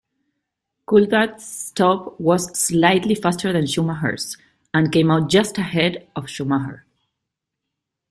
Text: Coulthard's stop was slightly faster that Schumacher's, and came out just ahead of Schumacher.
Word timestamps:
Coulthard's 0.87 1.45
stop 1.45 2.19
was 2.19 2.57
slightly 2.59 3.13
faster 3.13 3.53
that 3.53 3.69
Schumacher's, 3.69 4.35
and 4.73 4.91
came 4.91 5.11
out 5.11 5.29
just 5.29 5.59
ahead 5.59 6.07
of 6.15 6.27
Schumacher. 6.27 6.85